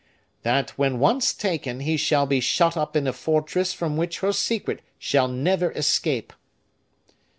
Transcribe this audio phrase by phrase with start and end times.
[0.41, 4.33] "That when once taken, he shall be shut up in a fortress from which her
[4.33, 6.33] secret shall never escape."